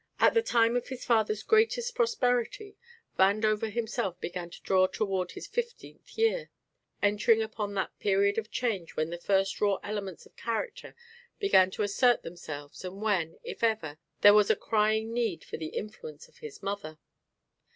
[0.19, 2.75] At the time of his father's greatest prosperity
[3.19, 6.49] Vandover himself began to draw toward his fifteenth year,
[7.03, 10.95] entering upon that period of change when the first raw elements of character
[11.37, 15.67] began to assert themselves and when, if ever, there was a crying need for the
[15.67, 16.97] influence of his mother.